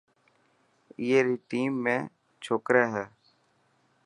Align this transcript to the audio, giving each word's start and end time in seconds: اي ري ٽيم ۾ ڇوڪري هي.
اي 0.99 1.17
ري 1.25 1.35
ٽيم 1.49 1.71
۾ 1.89 1.95
ڇوڪري 2.43 2.85
هي. 2.93 3.05